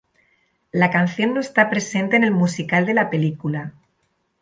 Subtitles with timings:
[0.71, 3.75] La canción no está presente en el musical de la película.